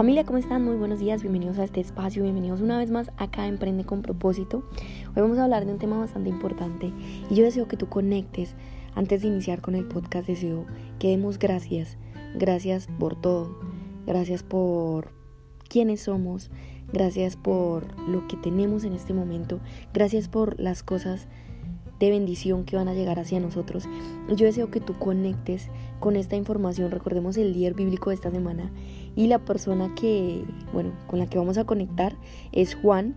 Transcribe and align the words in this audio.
Familia, 0.00 0.24
¿cómo 0.24 0.38
están? 0.38 0.64
Muy 0.64 0.76
buenos 0.76 0.98
días, 0.98 1.20
bienvenidos 1.20 1.58
a 1.58 1.64
este 1.64 1.78
espacio, 1.78 2.22
bienvenidos 2.22 2.62
una 2.62 2.78
vez 2.78 2.90
más 2.90 3.10
acá 3.18 3.42
a 3.42 3.48
Emprende 3.48 3.84
con 3.84 4.00
propósito. 4.00 4.64
Hoy 5.08 5.20
vamos 5.20 5.36
a 5.36 5.44
hablar 5.44 5.66
de 5.66 5.72
un 5.72 5.78
tema 5.78 5.98
bastante 5.98 6.30
importante 6.30 6.90
y 7.28 7.34
yo 7.34 7.44
deseo 7.44 7.68
que 7.68 7.76
tú 7.76 7.90
conectes, 7.90 8.54
antes 8.94 9.20
de 9.20 9.28
iniciar 9.28 9.60
con 9.60 9.74
el 9.74 9.84
podcast, 9.84 10.26
deseo 10.26 10.64
que 10.98 11.08
demos 11.08 11.38
gracias, 11.38 11.98
gracias 12.34 12.88
por 12.98 13.14
todo, 13.14 13.60
gracias 14.06 14.42
por 14.42 15.12
quiénes 15.68 16.00
somos, 16.00 16.50
gracias 16.90 17.36
por 17.36 18.00
lo 18.08 18.26
que 18.26 18.38
tenemos 18.38 18.84
en 18.84 18.94
este 18.94 19.12
momento, 19.12 19.60
gracias 19.92 20.28
por 20.28 20.58
las 20.58 20.82
cosas 20.82 21.28
de 22.00 22.10
bendición 22.10 22.64
que 22.64 22.76
van 22.76 22.88
a 22.88 22.94
llegar 22.94 23.20
hacia 23.20 23.38
nosotros. 23.38 23.84
Yo 24.28 24.46
deseo 24.46 24.70
que 24.70 24.80
tú 24.80 24.98
conectes 24.98 25.68
con 26.00 26.16
esta 26.16 26.34
información. 26.34 26.90
Recordemos 26.90 27.36
el 27.36 27.52
líder 27.52 27.74
bíblico 27.74 28.10
de 28.10 28.16
esta 28.16 28.30
semana 28.30 28.72
y 29.14 29.26
la 29.26 29.38
persona 29.38 29.94
que, 29.94 30.42
bueno, 30.72 30.92
con 31.06 31.18
la 31.18 31.28
que 31.28 31.38
vamos 31.38 31.58
a 31.58 31.64
conectar 31.64 32.16
es 32.52 32.74
Juan. 32.74 33.16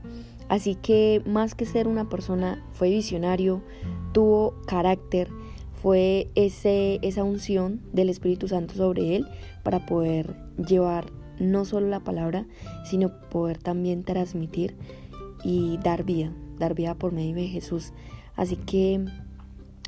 Así 0.50 0.76
que 0.76 1.24
más 1.26 1.56
que 1.56 1.66
ser 1.66 1.88
una 1.88 2.10
persona, 2.10 2.62
fue 2.74 2.90
visionario, 2.90 3.64
tuvo 4.12 4.54
carácter, 4.68 5.30
fue 5.82 6.30
ese, 6.36 7.00
esa 7.02 7.24
unción 7.24 7.82
del 7.94 8.10
Espíritu 8.10 8.50
Santo 8.50 8.74
sobre 8.76 9.16
él 9.16 9.26
para 9.64 9.86
poder 9.86 10.36
llevar 10.58 11.06
no 11.40 11.64
solo 11.64 11.88
la 11.88 12.02
palabra, 12.02 12.46
sino 12.84 13.12
poder 13.30 13.58
también 13.58 14.04
transmitir 14.04 14.76
y 15.44 15.78
dar 15.78 16.04
vida, 16.04 16.34
dar 16.60 16.76
vida 16.76 16.96
por 16.96 17.14
medio 17.14 17.36
de 17.36 17.48
Jesús. 17.48 17.94
Así 18.36 18.56
que 18.56 19.06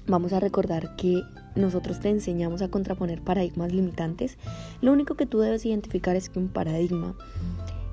vamos 0.08 0.34
a 0.34 0.40
recordar 0.40 0.95
que 0.95 1.23
nosotros 1.55 1.99
te 1.99 2.09
enseñamos 2.09 2.62
a 2.62 2.70
contraponer 2.70 3.22
paradigmas 3.22 3.72
limitantes. 3.72 4.38
Lo 4.81 4.92
único 4.92 5.16
que 5.16 5.25
tú 5.25 5.39
debes 5.39 5.66
identificar 5.66 6.16
es 6.16 6.30
que 6.30 6.39
un 6.39 6.50
paradigma 6.50 7.16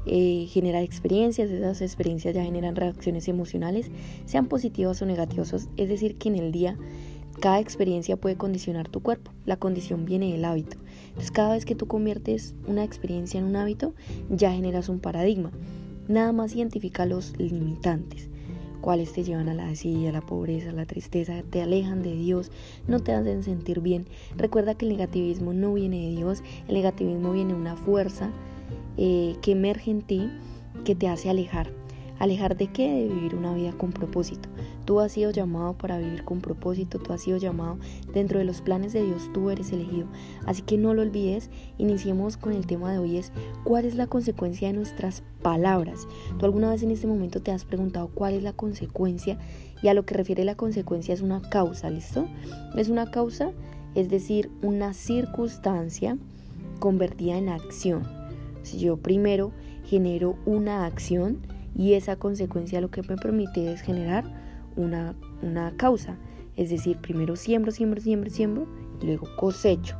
eh, 0.05 0.47
genera 0.51 0.83
experiencias, 0.83 1.51
esas 1.51 1.81
experiencias 1.81 2.35
ya 2.35 2.45
generan 2.45 2.77
reacciones 2.77 3.29
emocionales, 3.29 3.91
sean 4.27 4.47
positivas 4.47 5.01
o 5.01 5.07
negativas. 5.07 5.69
Es 5.77 5.89
decir, 5.89 6.19
que 6.19 6.29
en 6.29 6.37
el 6.37 6.53
día 6.53 6.77
cada 7.41 7.61
experiencia 7.61 8.17
puede 8.17 8.37
condicionar 8.37 8.89
tu 8.89 9.01
cuerpo. 9.01 9.33
La 9.47 9.57
condición 9.57 10.05
viene 10.05 10.33
del 10.33 10.45
hábito. 10.45 10.77
Entonces 11.09 11.31
cada 11.31 11.55
vez 11.55 11.65
que 11.65 11.75
tú 11.75 11.87
conviertes 11.87 12.55
una 12.67 12.85
experiencia 12.85 13.41
en 13.41 13.47
un 13.47 13.57
hábito, 13.57 13.95
ya 14.29 14.53
generas 14.53 14.89
un 14.89 15.01
paradigma. 15.01 15.51
Nada 16.09 16.33
más 16.33 16.55
identifica 16.55 17.07
los 17.07 17.39
limitantes 17.39 18.32
cuáles 18.83 19.13
te 19.13 19.25
llevan 19.25 19.49
a 19.49 19.55
la 19.55 19.69
desidia, 19.69 20.11
a 20.11 20.13
la 20.13 20.21
pobreza, 20.21 20.69
a 20.69 20.75
la 20.75 20.85
tristeza, 20.85 21.43
te 21.49 21.63
alejan 21.63 22.03
de 22.03 22.15
Dios, 22.15 22.51
no 22.87 23.01
te 23.01 23.13
hacen 23.13 23.43
sentir 23.43 23.81
bien. 23.81 24.07
Recuerda 24.37 24.75
que 24.75 24.85
el 24.85 24.93
negativismo 24.93 25.55
no 25.55 25.73
viene 25.73 26.11
de 26.11 26.17
Dios, 26.17 26.43
el 26.69 26.75
negativismo 26.75 27.33
viene 27.33 27.55
de 27.55 27.61
una 27.61 27.77
fuerza 27.77 28.31
eh, 28.99 29.37
que 29.41 29.53
emerge 29.53 29.91
en 29.91 30.03
ti 30.03 30.29
que 30.85 30.95
te 30.95 31.09
hace 31.09 31.31
alejar. 31.31 31.71
¿Alejar 32.19 32.57
de 32.57 32.67
qué? 32.67 32.89
De 32.89 33.09
vivir 33.09 33.35
una 33.35 33.55
vida 33.55 33.73
con 33.73 33.93
propósito. 33.93 34.49
Tú 34.85 35.01
has 35.01 35.13
sido 35.13 35.31
llamado 35.31 35.75
para 35.75 35.99
vivir 35.99 36.25
con 36.25 36.41
propósito, 36.41 36.99
tú 36.99 37.13
has 37.13 37.23
sido 37.23 37.37
llamado 37.37 37.79
dentro 38.13 38.39
de 38.39 38.45
los 38.45 38.61
planes 38.61 38.93
de 38.93 39.05
Dios, 39.05 39.31
tú 39.33 39.51
eres 39.51 39.73
elegido. 39.73 40.07
Así 40.45 40.63
que 40.63 40.77
no 40.77 40.95
lo 40.95 41.03
olvides, 41.03 41.51
iniciemos 41.79 42.37
con 42.37 42.53
el 42.53 42.67
tema 42.67 42.91
de 42.91 42.99
hoy 42.99 43.17
es 43.17 43.33
cuál 43.65 43.85
es 43.85 43.95
la 43.95 44.07
consecuencia 44.07 44.69
de 44.69 44.75
nuestras 44.75 45.23
palabras. 45.43 46.09
¿Tú 46.39 46.47
alguna 46.47 46.71
vez 46.71 46.83
en 46.83 46.91
este 46.91 47.07
momento 47.07 47.41
te 47.41 47.53
has 47.53 47.65
preguntado 47.65 48.09
cuál 48.09 48.35
es 48.35 48.43
la 48.43 48.53
consecuencia? 48.53 49.39
Y 49.83 49.89
a 49.89 49.95
lo 49.95 50.05
que 50.05 50.15
refiere 50.15 50.45
la 50.45 50.57
consecuencia 50.57 51.15
es 51.15 51.23
una 51.23 51.41
causa, 51.41 51.91
¿listo? 51.91 52.27
Es 52.77 52.89
una 52.89 53.11
causa, 53.11 53.53
es 53.95 54.09
decir, 54.09 54.51
una 54.63 54.95
circunstancia 54.95 56.19
convertida 56.79 57.37
en 57.37 57.49
acción. 57.49 58.03
Si 58.63 58.79
yo 58.79 58.97
primero 58.97 59.53
genero 59.85 60.37
una 60.47 60.87
acción, 60.87 61.39
y 61.75 61.95
esa 61.95 62.17
consecuencia 62.17 62.81
lo 62.81 62.91
que 62.91 63.03
me 63.03 63.17
permite 63.17 63.73
es 63.73 63.81
generar 63.81 64.42
una, 64.77 65.15
una 65.43 65.77
causa. 65.77 66.19
Es 66.57 66.71
decir, 66.71 66.99
primero 66.99 67.37
siembro, 67.37 67.73
siembro, 67.73 68.01
siembro, 68.01 68.31
siembro 68.31 68.67
y 69.01 69.07
luego 69.07 69.27
cosecho. 69.37 69.97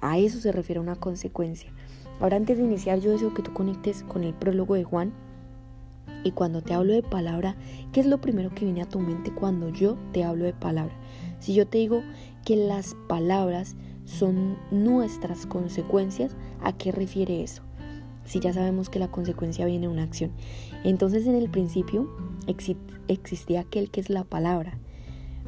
A 0.00 0.18
eso 0.18 0.38
se 0.38 0.52
refiere 0.52 0.80
una 0.80 0.96
consecuencia. 0.96 1.72
Ahora 2.20 2.36
antes 2.36 2.58
de 2.58 2.64
iniciar 2.64 3.00
yo 3.00 3.10
deseo 3.10 3.34
que 3.34 3.42
tú 3.42 3.52
conectes 3.52 4.02
con 4.04 4.24
el 4.24 4.34
prólogo 4.34 4.74
de 4.74 4.84
Juan. 4.84 5.12
Y 6.24 6.32
cuando 6.32 6.62
te 6.62 6.74
hablo 6.74 6.92
de 6.92 7.02
palabra, 7.02 7.56
¿qué 7.92 8.00
es 8.00 8.06
lo 8.06 8.20
primero 8.20 8.50
que 8.50 8.64
viene 8.64 8.82
a 8.82 8.88
tu 8.88 8.98
mente 8.98 9.32
cuando 9.32 9.68
yo 9.68 9.96
te 10.12 10.24
hablo 10.24 10.44
de 10.44 10.52
palabra? 10.52 10.94
Si 11.38 11.54
yo 11.54 11.66
te 11.66 11.78
digo 11.78 12.02
que 12.44 12.56
las 12.56 12.96
palabras 13.08 13.76
son 14.04 14.56
nuestras 14.70 15.46
consecuencias, 15.46 16.34
¿a 16.60 16.72
qué 16.72 16.90
refiere 16.90 17.42
eso? 17.42 17.62
Si 18.28 18.40
ya 18.40 18.52
sabemos 18.52 18.90
que 18.90 18.98
la 18.98 19.08
consecuencia 19.08 19.64
viene 19.64 19.86
de 19.86 19.92
una 19.92 20.02
acción. 20.02 20.30
Entonces 20.84 21.26
en 21.26 21.34
el 21.34 21.48
principio 21.48 22.08
existía 22.46 23.60
aquel 23.60 23.90
que 23.90 24.00
es 24.00 24.10
la 24.10 24.24
palabra. 24.24 24.78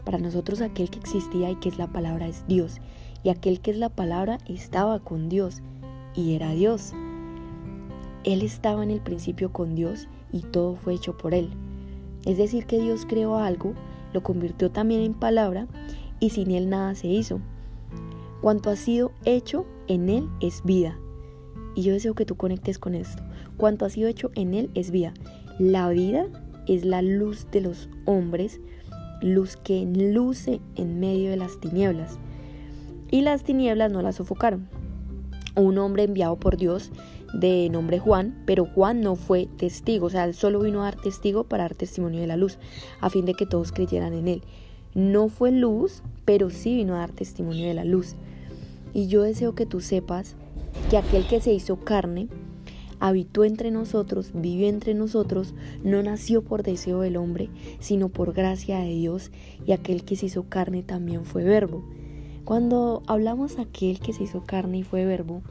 Para 0.05 0.19
nosotros 0.19 0.63
aquel 0.63 0.89
que 0.89 0.99
existía 0.99 1.51
y 1.51 1.57
que 1.57 1.69
es 1.69 1.79
la 1.79 1.93
palabra 1.93 2.27
es 2.27 2.47
Dios. 2.49 2.81
Y 3.23 3.29
aquel 3.29 3.61
que 3.61 3.71
es 3.71 3.77
la 3.77 3.91
palabra 3.91 4.39
estaba 4.47 4.99
con 4.99 5.29
Dios 5.29 5.61
y 6.15 6.35
era 6.35 6.53
Dios. 6.53 6.95
Él 8.25 8.41
estaba 8.41 8.83
en 8.83 8.91
el 8.91 9.01
principio 9.01 9.53
con 9.53 9.75
Dios 9.75 10.09
y 10.33 10.41
todo 10.41 10.77
fue 10.77 10.95
hecho 10.95 11.19
por 11.19 11.35
Él. 11.35 11.51
Es 12.25 12.39
decir, 12.39 12.65
que 12.65 12.81
Dios 12.81 13.05
creó 13.07 13.37
algo, 13.37 13.75
lo 14.15 14.23
convirtió 14.23 14.71
también 14.71 15.03
en 15.03 15.13
palabra 15.13 15.67
y 16.19 16.31
sin 16.31 16.51
Él 16.51 16.71
nada 16.71 16.95
se 16.95 17.09
hizo. 17.09 17.41
Cuanto 18.41 18.71
ha 18.71 18.77
sido 18.77 19.13
hecho 19.27 19.67
en 19.87 20.09
Él 20.09 20.29
es 20.41 20.65
vida 20.65 20.99
y 21.75 21.83
yo 21.83 21.93
deseo 21.93 22.15
que 22.15 22.27
tú 22.27 22.37
conectes 22.37 22.79
con 22.79 22.95
esto. 22.95 23.23
Cuanto 23.57 23.85
ha 23.85 23.91
sido 23.91 24.09
hecho 24.09 24.31
en 24.35 24.55
Él 24.55 24.71
es 24.75 24.91
vida. 24.91 25.15
La 25.59 25.89
vida 25.89 26.27
es 26.67 26.85
la 26.85 27.03
luz 27.03 27.47
de 27.51 27.61
los 27.61 27.89
hombres, 28.05 28.61
luz 29.21 29.57
que 29.57 29.85
luce 29.87 30.61
en 30.77 31.01
medio 31.01 31.31
de 31.31 31.37
las 31.37 31.61
tinieblas. 31.61 32.19
Y 33.11 33.23
las 33.23 33.43
tinieblas 33.43 33.91
no 33.91 34.03
la 34.03 34.13
sofocaron. 34.13 34.69
Un 35.57 35.79
hombre 35.79 36.05
enviado 36.05 36.37
por 36.37 36.57
Dios 36.57 36.93
de 37.35 37.69
nombre 37.71 37.99
Juan, 37.99 38.43
pero 38.47 38.65
Juan 38.65 39.01
no 39.01 39.17
fue 39.17 39.47
testigo, 39.57 40.07
o 40.07 40.11
sea, 40.11 40.25
él 40.25 40.35
solo 40.35 40.61
vino 40.61 40.81
a 40.81 40.85
dar 40.85 40.97
testigo 40.97 41.45
para 41.45 41.65
dar 41.65 41.75
testimonio 41.75 42.21
de 42.21 42.27
la 42.27 42.37
luz, 42.37 42.59
a 43.01 43.11
fin 43.11 43.25
de 43.25 43.35
que 43.35 43.47
todos 43.47 43.73
creyeran 43.73 44.15
en 44.15 44.29
él. 44.29 44.43
No 44.95 45.29
fue 45.29 45.53
luz, 45.53 46.03
pero 46.25 46.51
sí 46.51 46.75
vino 46.75 46.95
a 46.95 46.99
dar 46.99 47.13
testimonio 47.13 47.67
de 47.67 47.75
la 47.75 47.85
luz. 47.85 48.17
Y 48.93 49.07
yo 49.07 49.23
deseo 49.23 49.55
que 49.55 49.67
tú 49.67 49.81
sepas 49.81 50.37
que 50.91 50.99
aquel 50.99 51.27
que 51.27 51.41
se 51.41 51.53
hizo 51.53 51.77
carne, 51.77 52.29
habitó 53.01 53.45
entre 53.45 53.71
nosotros, 53.71 54.31
vivió 54.35 54.69
entre 54.69 54.95
nosotros, 54.95 55.55
no 55.83 56.03
nació 56.03 56.43
por 56.43 56.63
deseo 56.63 57.01
del 57.01 57.17
hombre, 57.17 57.49
sino 57.81 58.11
por 58.11 58.33
gracia 58.33 58.81
de 58.81 58.91
Dios, 58.91 59.31
y 59.67 59.73
aquel 59.73 60.05
que 60.05 60.17
se 60.17 60.27
hizo 60.27 60.45
carne 60.45 60.83
también 60.83 61.25
fue 61.25 61.43
verbo. 61.43 61.83
Cuando 62.45 63.03
hablamos 63.07 63.59
aquel 63.59 64.01
que 64.01 64.13
se 64.13 64.25
hizo 64.25 64.45
carne 64.45 64.79
y 64.79 64.83
fue 64.83 65.05
verbo, 65.05 65.43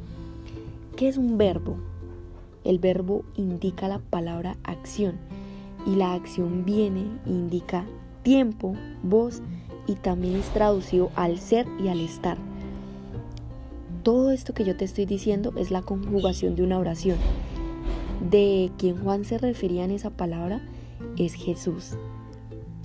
¿qué 0.95 1.07
es 1.07 1.17
un 1.17 1.37
verbo? 1.37 1.77
El 2.63 2.77
verbo 2.77 3.23
indica 3.35 3.87
la 3.87 3.99
palabra 3.99 4.57
acción, 4.63 5.17
y 5.87 5.95
la 5.95 6.13
acción 6.13 6.65
viene, 6.65 7.05
indica 7.25 7.85
tiempo, 8.21 8.75
voz, 9.01 9.41
y 9.87 9.95
también 9.95 10.35
es 10.35 10.49
traducido 10.49 11.09
al 11.15 11.39
ser 11.39 11.65
y 11.83 11.87
al 11.87 11.99
estar. 11.99 12.48
Todo 14.03 14.31
esto 14.31 14.53
que 14.53 14.63
yo 14.63 14.77
te 14.77 14.85
estoy 14.85 15.05
diciendo 15.05 15.53
es 15.57 15.71
la 15.71 15.81
conjugación 15.81 16.55
de 16.55 16.63
una 16.63 16.79
oración. 16.79 17.17
De 18.31 18.71
quien 18.77 18.97
Juan 18.97 19.25
se 19.25 19.37
refería 19.37 19.83
en 19.83 19.91
esa 19.91 20.09
palabra 20.09 20.61
es 21.17 21.33
Jesús. 21.33 21.97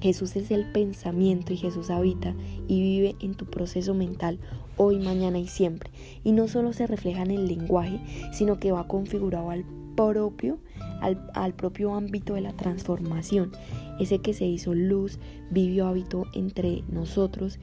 Jesús 0.01 0.35
es 0.35 0.51
el 0.51 0.71
pensamiento 0.73 1.53
y 1.53 1.57
Jesús 1.57 1.91
habita 1.91 2.35
y 2.67 2.83
vive 2.83 3.17
en 3.21 3.35
tu 3.35 3.47
proceso 3.47 3.95
mental 3.95 4.41
hoy, 4.77 4.99
mañana 4.99 5.39
y 5.39 5.47
siempre. 5.47 5.91
Y 6.25 6.33
no 6.33 6.49
solo 6.49 6.73
se 6.73 6.87
refleja 6.87 7.23
en 7.23 7.31
el 7.31 7.47
lenguaje, 7.47 8.01
sino 8.33 8.59
que 8.59 8.73
va 8.73 8.89
configurado 8.89 9.51
al 9.51 9.65
propio, 9.95 10.59
al, 11.01 11.31
al 11.35 11.55
propio 11.55 11.95
ámbito 11.95 12.35
de 12.35 12.41
la 12.41 12.55
transformación. 12.55 13.53
Ese 14.01 14.19
que 14.19 14.35
se 14.35 14.47
hizo 14.47 14.75
luz, 14.75 15.21
vivió 15.51 15.87
hábito 15.87 16.25
entre 16.35 16.83
nosotros 16.89 17.61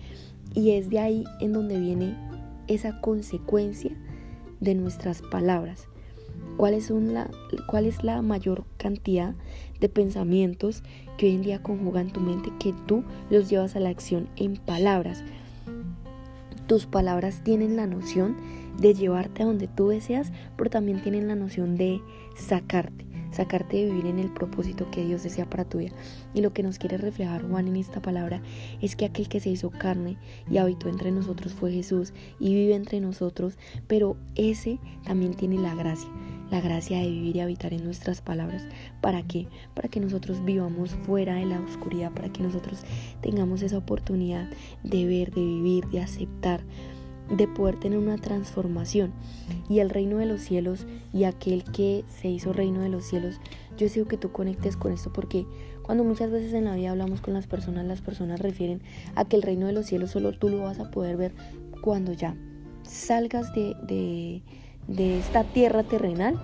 y 0.53 0.71
es 0.71 0.89
de 0.89 0.99
ahí 0.99 1.23
en 1.41 1.51
donde 1.51 1.79
viene 1.79 2.15
esa 2.73 3.01
consecuencia 3.01 3.91
de 4.59 4.75
nuestras 4.75 5.21
palabras. 5.21 5.87
¿Cuáles 6.57 6.85
son 6.85 7.13
la, 7.13 7.29
¿Cuál 7.67 7.85
es 7.85 8.03
la 8.03 8.21
mayor 8.21 8.65
cantidad 8.77 9.35
de 9.79 9.89
pensamientos 9.89 10.83
que 11.17 11.27
hoy 11.27 11.35
en 11.35 11.41
día 11.41 11.63
conjugan 11.63 12.11
tu 12.11 12.19
mente 12.19 12.51
que 12.59 12.73
tú 12.87 13.03
los 13.29 13.49
llevas 13.49 13.75
a 13.75 13.79
la 13.79 13.89
acción 13.89 14.29
en 14.35 14.57
palabras? 14.57 15.23
Tus 16.67 16.85
palabras 16.85 17.41
tienen 17.43 17.75
la 17.75 17.87
noción 17.87 18.37
de 18.79 18.93
llevarte 18.93 19.43
a 19.43 19.45
donde 19.45 19.67
tú 19.67 19.89
deseas, 19.89 20.31
pero 20.55 20.69
también 20.69 21.01
tienen 21.01 21.27
la 21.27 21.35
noción 21.35 21.75
de 21.75 22.01
sacarte 22.35 23.10
sacarte 23.31 23.77
de 23.77 23.85
vivir 23.85 24.05
en 24.05 24.19
el 24.19 24.29
propósito 24.29 24.89
que 24.91 25.05
Dios 25.05 25.23
desea 25.23 25.49
para 25.49 25.65
tu 25.65 25.79
vida. 25.79 25.93
Y 26.33 26.41
lo 26.41 26.53
que 26.53 26.63
nos 26.63 26.77
quiere 26.77 26.97
reflejar 26.97 27.47
Juan 27.47 27.67
en 27.67 27.77
esta 27.77 28.01
palabra 28.01 28.41
es 28.81 28.95
que 28.95 29.05
aquel 29.05 29.29
que 29.29 29.39
se 29.39 29.49
hizo 29.49 29.69
carne 29.69 30.17
y 30.49 30.57
habitó 30.57 30.89
entre 30.89 31.11
nosotros 31.11 31.53
fue 31.53 31.71
Jesús 31.71 32.13
y 32.39 32.53
vive 32.53 32.75
entre 32.75 32.99
nosotros, 32.99 33.57
pero 33.87 34.17
ese 34.35 34.79
también 35.03 35.33
tiene 35.33 35.57
la 35.57 35.75
gracia. 35.75 36.09
la 36.51 36.59
gracia 36.59 36.99
de 36.99 37.09
vivir 37.09 37.37
y 37.37 37.39
habitar 37.39 37.73
en 37.73 37.85
nuestras 37.85 38.21
palabras. 38.21 38.67
¿Para 38.99 39.23
qué? 39.23 39.47
Para 39.73 39.87
que 39.87 40.01
nosotros 40.01 40.43
vivamos 40.43 40.91
fuera 41.05 41.35
de 41.35 41.45
la 41.45 41.61
oscuridad, 41.61 42.11
para 42.11 42.27
que 42.27 42.43
nosotros 42.43 42.81
tengamos 43.21 43.61
esa 43.61 43.77
oportunidad 43.77 44.49
de 44.83 45.05
ver, 45.05 45.31
de 45.33 45.45
vivir, 45.45 45.87
de 45.87 46.01
aceptar, 46.01 46.61
de 47.31 47.47
poder 47.47 47.79
tener 47.79 47.97
una 47.97 48.17
transformación. 48.17 49.11
Y 49.69 49.79
el 49.79 49.89
reino 49.89 50.17
de 50.17 50.25
los 50.25 50.41
cielos 50.41 50.85
y 51.13 51.23
aquel 51.23 51.63
que 51.63 52.03
se 52.09 52.27
hizo 52.27 52.53
reino 52.53 52.81
de 52.81 52.89
los 52.89 53.05
cielos, 53.05 53.39
yo 53.77 53.85
deseo 53.85 54.07
que 54.07 54.17
tú 54.17 54.31
conectes 54.31 54.77
con 54.77 54.91
esto 54.91 55.11
porque 55.13 55.45
cuando 55.81 56.03
muchas 56.03 56.31
veces 56.31 56.53
en 56.53 56.65
la 56.65 56.75
vida 56.75 56.91
hablamos 56.91 57.21
con 57.21 57.33
las 57.33 57.47
personas, 57.47 57.85
las 57.85 58.01
personas 58.01 58.39
refieren 58.39 58.81
a 59.15 59.25
que 59.25 59.35
el 59.35 59.41
reino 59.41 59.67
de 59.67 59.73
los 59.73 59.85
cielos 59.85 60.11
solo 60.11 60.31
tú 60.31 60.49
lo 60.49 60.59
vas 60.59 60.79
a 60.79 60.91
poder 60.91 61.17
ver 61.17 61.33
cuando 61.81 62.13
ya 62.13 62.35
salgas 62.83 63.53
de, 63.53 63.75
de, 63.83 64.41
de 64.87 65.19
esta 65.19 65.43
tierra 65.43 65.83
terrenal 65.83 66.39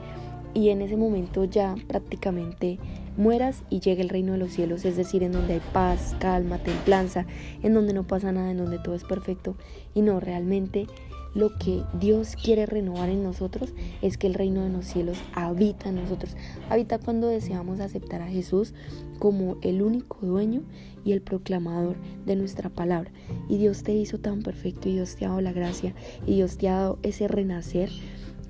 y 0.53 0.69
en 0.69 0.81
ese 0.81 0.97
momento 0.97 1.45
ya 1.45 1.75
prácticamente 1.87 2.79
mueras 3.17 3.63
y 3.69 3.79
llegue 3.79 4.01
el 4.01 4.09
reino 4.09 4.33
de 4.33 4.37
los 4.37 4.51
cielos, 4.51 4.85
es 4.85 4.95
decir, 4.95 5.23
en 5.23 5.31
donde 5.31 5.55
hay 5.55 5.61
paz, 5.73 6.15
calma, 6.19 6.59
templanza, 6.59 7.25
en 7.63 7.73
donde 7.73 7.93
no 7.93 8.05
pasa 8.05 8.31
nada, 8.31 8.51
en 8.51 8.57
donde 8.57 8.79
todo 8.79 8.95
es 8.95 9.03
perfecto 9.03 9.55
y 9.93 10.01
no 10.01 10.19
realmente 10.19 10.87
lo 11.37 11.55
que 11.55 11.83
Dios 11.93 12.35
quiere 12.35 12.65
renovar 12.65 13.09
en 13.09 13.21
nosotros 13.21 13.73
es 14.01 14.17
que 14.17 14.25
el 14.25 14.33
reino 14.33 14.63
de 14.63 14.69
los 14.69 14.85
cielos 14.85 15.19
habita 15.33 15.89
en 15.89 15.95
nosotros. 15.97 16.35
Habita 16.67 16.97
cuando 16.97 17.27
deseamos 17.27 17.79
aceptar 17.79 18.23
a 18.23 18.27
Jesús 18.27 18.73
como 19.19 19.57
el 19.61 19.83
único 19.83 20.17
dueño 20.25 20.63
y 21.05 21.11
el 21.11 21.21
proclamador 21.21 21.95
de 22.25 22.35
nuestra 22.35 22.69
palabra. 22.69 23.11
Y 23.47 23.57
Dios 23.57 23.83
te 23.83 23.93
hizo 23.93 24.17
tan 24.17 24.41
perfecto 24.41 24.89
y 24.89 24.93
Dios 24.93 25.15
te 25.15 25.25
ha 25.25 25.29
dado 25.29 25.41
la 25.41 25.53
gracia 25.53 25.93
y 26.25 26.33
Dios 26.35 26.57
te 26.57 26.69
ha 26.69 26.75
dado 26.75 26.99
ese 27.03 27.27
renacer 27.27 27.91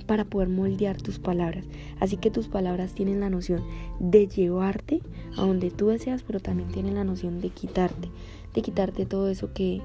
para 0.07 0.25
poder 0.25 0.50
moldear 0.50 1.00
tus 1.01 1.19
palabras. 1.19 1.65
Así 2.00 2.18
que 2.18 2.31
tus 2.31 2.48
palabras 2.48 2.94
tienen 2.94 3.19
la 3.19 3.30
noción 3.30 3.62
de 4.00 4.27
llevarte 4.27 5.01
a 5.38 5.42
donde 5.42 5.69
tú 5.69 5.88
deseas, 5.88 6.24
pero 6.24 6.39
también 6.39 6.69
tienen 6.69 6.95
la 6.95 7.04
noción 7.04 7.42
de 7.42 7.50
quitarte, 7.50 8.09
de 8.54 8.62
quitarte 8.62 9.06
todo 9.06 9.30
eso 9.30 9.54
que 9.54 9.81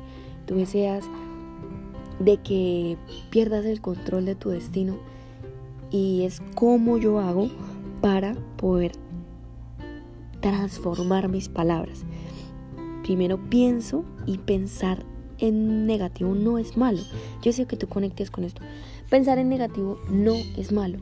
tú 0.46 0.54
deseas, 0.54 1.04
de 2.19 2.38
que 2.38 2.96
pierdas 3.30 3.64
el 3.66 3.80
control 3.80 4.24
de 4.24 4.36
tu 4.36 4.50
destino. 4.50 4.96
Y 5.90 6.22
es 6.22 6.40
como 6.54 6.96
yo 6.96 7.19
hago 7.19 7.50
para 8.00 8.34
poder 8.56 8.92
transformar 10.40 11.28
mis 11.28 11.48
palabras. 11.48 12.04
Primero 13.02 13.38
pienso 13.50 14.04
y 14.26 14.38
pensar 14.38 15.04
en 15.42 15.86
negativo 15.86 16.34
no 16.34 16.56
es 16.56 16.76
malo. 16.76 17.00
Yo 17.42 17.52
sé 17.52 17.66
que 17.66 17.76
tú 17.76 17.88
conectes 17.88 18.30
con 18.30 18.44
esto. 18.44 18.62
Pensar 19.10 19.38
en 19.38 19.48
negativo 19.48 19.98
no 20.08 20.34
es 20.56 20.72
malo. 20.72 20.98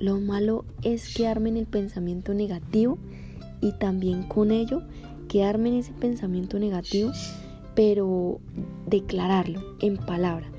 Lo 0.00 0.18
malo 0.18 0.64
es 0.82 1.14
quedarme 1.14 1.48
en 1.48 1.56
el 1.56 1.66
pensamiento 1.66 2.34
negativo 2.34 2.98
y 3.60 3.72
también 3.78 4.24
con 4.24 4.50
ello 4.50 4.82
quedarme 5.28 5.68
en 5.68 5.76
ese 5.76 5.92
pensamiento 5.92 6.58
negativo, 6.58 7.12
pero 7.76 8.40
declararlo 8.86 9.62
en 9.80 9.96
palabra. 9.96 10.50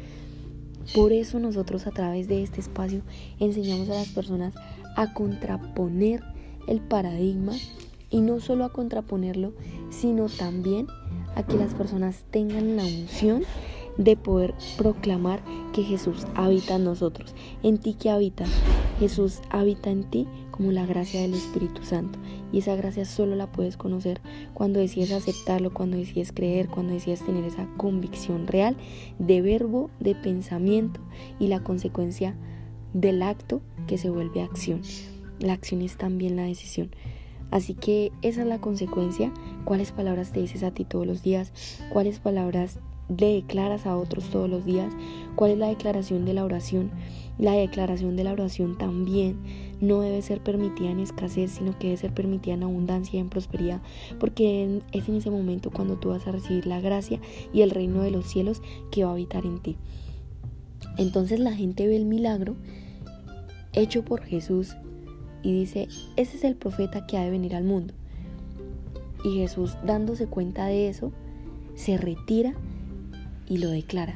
Por 0.96 1.12
eso 1.12 1.40
nosotros 1.40 1.88
a 1.88 1.92
través 1.92 2.30
de 2.30 2.42
este 2.42 2.62
espacio 2.62 3.02
enseñamos 3.40 3.90
a 3.90 3.96
las 3.96 4.10
personas 4.10 4.54
a 4.96 5.14
contraponer 5.14 6.24
el 6.68 6.80
paradigma 6.80 7.54
y 8.10 8.22
no 8.22 8.40
solo 8.40 8.64
a 8.64 8.72
contraponerlo, 8.72 9.54
sino 9.90 10.28
también 10.28 10.88
a 11.36 11.44
que 11.44 11.58
las 11.58 11.74
personas 11.74 12.26
tengan 12.32 12.76
la 12.78 12.84
unción 12.84 13.44
de 13.98 14.16
poder 14.16 14.54
proclamar 14.78 15.42
que 15.72 15.84
Jesús 15.84 16.26
habita 16.36 16.76
en 16.76 16.84
nosotros. 16.84 17.36
En 17.62 17.78
ti 17.78 17.94
que 17.94 18.10
habita, 18.10 18.46
Jesús 19.00 19.42
habita 19.50 19.90
en 19.90 20.04
ti 20.04 20.28
como 20.52 20.72
la 20.72 20.86
gracia 20.86 21.22
del 21.22 21.34
Espíritu 21.34 21.84
Santo. 21.84 22.20
Y 22.52 22.60
esa 22.60 22.76
gracia 22.76 23.06
solo 23.06 23.36
la 23.36 23.52
puedes 23.52 23.78
conocer 23.78 24.22
cuando 24.54 24.80
decides 24.80 25.12
aceptarlo, 25.12 25.74
cuando 25.74 25.98
decides 25.98 26.32
creer, 26.32 26.68
cuando 26.68 26.94
decides 26.94 27.26
tener 27.26 27.44
esa 27.44 27.68
convicción 27.78 28.48
real 28.48 28.78
de 29.20 29.42
verbo, 29.42 29.90
de 30.00 30.16
pensamiento 30.16 31.00
y 31.40 31.48
la 31.48 31.64
consecuencia 31.64 32.36
del 32.94 33.24
acto 33.24 33.62
que 33.88 33.98
se 33.98 34.10
vuelve 34.10 34.42
acción. 34.42 34.82
La 35.40 35.54
acción 35.54 35.82
es 35.82 35.98
también 35.98 36.36
la 36.36 36.44
decisión. 36.44 36.92
Así 37.54 37.76
que 37.76 38.12
esa 38.24 38.42
es 38.42 38.48
la 38.48 38.60
consecuencia. 38.60 39.32
¿Cuáles 39.64 39.92
palabras 39.92 40.32
te 40.32 40.40
dices 40.40 40.64
a 40.64 40.72
ti 40.72 40.86
todos 40.86 41.06
los 41.06 41.22
días? 41.22 41.54
¿Cuáles 41.92 42.18
palabras 42.18 42.80
le 43.16 43.36
declaras 43.36 43.86
a 43.86 43.96
otros 43.96 44.32
todos 44.32 44.50
los 44.50 44.66
días? 44.66 44.92
¿Cuál 45.36 45.52
es 45.52 45.58
la 45.60 45.68
declaración 45.68 46.26
de 46.26 46.34
la 46.34 46.46
oración? 46.46 46.90
La 47.38 47.52
declaración 47.52 48.16
de 48.16 48.24
la 48.24 48.32
oración 48.32 48.76
también 48.76 49.38
no 49.82 50.02
debe 50.02 50.24
ser 50.24 50.42
permitida 50.42 50.90
en 50.90 51.00
escasez, 51.00 51.52
sino 51.52 51.78
que 51.78 51.90
debe 51.90 51.98
ser 51.98 52.12
permitida 52.16 52.56
en 52.56 52.64
abundancia 52.64 53.18
y 53.18 53.22
en 53.22 53.30
prosperidad, 53.30 53.84
porque 54.20 54.82
es 54.92 55.08
en 55.08 55.18
ese 55.18 55.30
momento 55.30 55.70
cuando 55.70 55.98
tú 55.98 56.10
vas 56.10 56.26
a 56.26 56.32
recibir 56.32 56.66
la 56.66 56.82
gracia 56.82 57.20
y 57.54 57.62
el 57.62 57.70
reino 57.70 58.02
de 58.02 58.10
los 58.10 58.26
cielos 58.26 58.64
que 58.90 59.04
va 59.04 59.12
a 59.12 59.14
habitar 59.14 59.46
en 59.46 59.60
ti. 59.60 59.78
Entonces 60.98 61.40
la 61.40 61.54
gente 61.54 61.86
ve 61.86 61.98
el 61.98 62.06
milagro 62.06 62.56
hecho 63.74 64.04
por 64.04 64.24
Jesús 64.24 64.76
y 65.44 65.54
dice, 65.54 65.90
ese 66.16 66.38
es 66.38 66.44
el 66.44 66.56
profeta 66.56 67.06
que 67.06 67.18
ha 67.18 67.24
de 67.24 67.30
venir 67.30 67.56
al 67.56 67.66
mundo. 67.66 67.94
Y 69.24 69.38
Jesús, 69.38 69.78
dándose 69.86 70.28
cuenta 70.28 70.66
de 70.66 70.90
eso, 70.90 71.12
se 71.76 71.98
retira 71.98 72.54
y 73.48 73.58
lo 73.58 73.70
declara. 73.70 74.16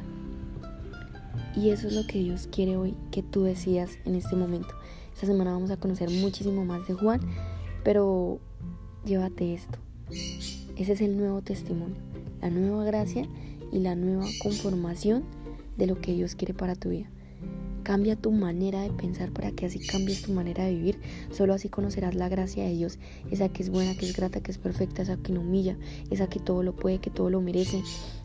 Y 1.56 1.70
eso 1.70 1.88
es 1.88 1.94
lo 1.94 2.06
que 2.08 2.20
Dios 2.20 2.48
quiere 2.52 2.78
hoy 2.78 2.96
que 3.12 3.24
tú 3.24 3.44
decías 3.44 4.00
en 4.06 4.16
este 4.16 4.36
momento. 4.36 4.70
Esta 5.14 5.28
semana 5.28 5.52
vamos 5.52 5.72
a 5.72 5.78
conocer 5.78 6.10
muchísimo 6.10 6.64
más 6.66 6.88
de 6.88 6.94
Juan, 6.94 7.20
pero 7.84 8.40
llévate 9.06 9.54
esto. 9.54 9.80
Ese 10.76 10.94
es 10.94 11.02
el 11.02 11.18
nuevo 11.18 11.42
testimonio, 11.42 11.98
la 12.42 12.50
nueva 12.50 12.86
gracia 12.86 13.28
y 13.72 13.80
la 13.80 13.96
nueva 13.96 14.26
conformación 14.42 15.24
de 15.78 15.88
lo 15.88 16.00
que 16.00 16.14
Dios 16.14 16.36
quiere 16.36 16.54
para 16.54 16.76
tu 16.76 16.90
vida. 16.90 17.10
Cambia 17.88 18.18
tu 18.18 18.34
manera 18.34 18.82
de 18.82 18.90
pensar 18.90 19.32
para 19.32 19.52
que 19.52 19.66
así 19.66 19.80
cambies 19.80 20.24
tu 20.24 20.34
manera 20.34 20.66
de 20.66 20.74
vivir. 20.74 21.00
Solo 21.32 21.54
así 21.54 21.70
conocerás 21.70 22.16
la 22.16 22.28
gracia 22.28 22.66
de 22.66 22.74
Dios, 22.74 23.00
esa 23.32 23.48
que 23.48 23.64
es 23.64 23.70
buena, 23.70 23.96
que 23.96 24.06
es 24.06 24.14
grata, 24.14 24.42
que 24.42 24.52
es 24.52 24.58
perfecta, 24.58 25.04
esa 25.04 25.16
que 25.16 25.32
no 25.32 25.40
humilla, 25.40 25.78
esa 26.12 26.28
que 26.28 26.42
todo 26.42 26.64
lo 26.64 26.76
puede, 26.76 27.00
que 27.00 27.10
todo 27.10 27.30
lo 27.30 27.40
merece. 27.40 27.82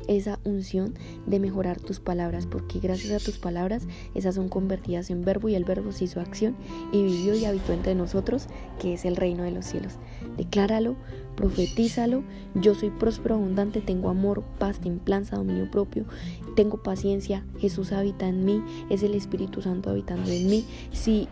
Esa 0.09 0.41
unción 0.43 0.95
de 1.29 1.39
mejorar 1.39 1.81
tus 1.81 2.01
palabras, 2.01 2.47
porque 2.47 2.81
gracias 2.81 3.23
a 3.23 3.25
tus 3.25 3.39
palabras 3.39 3.85
esas 4.17 4.35
son 4.35 4.49
convertidas 4.49 5.11
en 5.11 5.25
verbo 5.25 5.49
y 5.49 5.55
el 5.55 5.63
verbo 5.63 5.93
se 5.93 6.07
hizo 6.07 6.21
acción 6.21 6.57
y 6.91 7.05
vivió 7.05 7.37
y 7.37 7.45
habitó 7.45 7.73
entre 7.73 7.95
nosotros, 7.95 8.49
que 8.81 8.95
es 8.95 9.05
el 9.05 9.15
reino 9.15 9.45
de 9.45 9.53
los 9.53 9.67
cielos. 9.67 9.93
Decláralo, 10.37 10.97
profetízalo. 11.37 12.23
Yo 12.55 12.75
soy 12.75 12.91
próspero, 12.91 13.37
abundante, 13.37 13.81
tengo 13.81 14.09
amor, 14.09 14.43
paz, 14.59 14.81
templanza, 14.81 15.37
dominio 15.37 15.71
propio, 15.71 16.05
tengo 16.55 16.83
paciencia. 16.83 17.45
Jesús 17.59 17.93
habita 17.93 18.29
en 18.29 18.45
mí, 18.45 18.63
es 18.91 19.03
el 19.03 19.15
Espíritu 19.15 19.63
Santo 19.63 19.91
habitando 19.91 20.31
en 20.31 20.49
mí. 20.49 20.65
Si, 20.93 21.29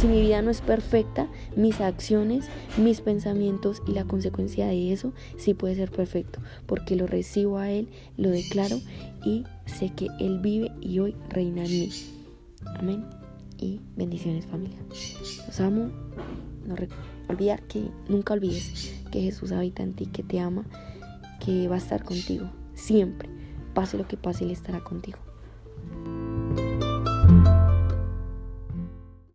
si 0.00 0.06
mi 0.06 0.20
vida 0.20 0.42
no 0.42 0.50
es 0.50 0.60
perfecta, 0.60 1.28
mis 1.56 1.80
acciones, 1.80 2.46
mis 2.76 3.00
pensamientos 3.00 3.82
y 3.86 3.92
la 3.92 4.04
consecuencia 4.04 4.66
de 4.66 4.92
eso 4.92 5.12
sí 5.36 5.54
puede 5.54 5.74
ser 5.74 5.90
perfecto, 5.90 6.40
porque 6.66 6.96
lo 6.96 7.06
recibo 7.06 7.58
a 7.58 7.70
Él, 7.70 7.88
lo 8.16 8.30
declaro 8.30 8.78
y 9.24 9.44
sé 9.66 9.90
que 9.90 10.08
Él 10.20 10.40
vive 10.40 10.70
y 10.80 10.98
hoy 10.98 11.16
reina 11.28 11.64
en 11.64 11.70
mí. 11.70 11.90
Amén. 12.78 13.21
Y 13.62 13.80
bendiciones 13.94 14.44
familia. 14.44 14.78
Los 15.46 15.60
amo. 15.60 15.92
No 16.66 16.74
olvidar 17.28 17.62
que 17.62 17.88
nunca 18.08 18.34
olvides 18.34 18.92
que 19.12 19.20
Jesús 19.20 19.52
habita 19.52 19.84
en 19.84 19.94
ti, 19.94 20.06
que 20.06 20.24
te 20.24 20.40
ama, 20.40 20.64
que 21.38 21.68
va 21.68 21.76
a 21.76 21.78
estar 21.78 22.02
contigo 22.02 22.50
siempre. 22.74 23.28
Pase 23.72 23.96
lo 23.98 24.08
que 24.08 24.16
pase, 24.16 24.44
Él 24.44 24.50
estará 24.50 24.82
contigo. 24.82 25.18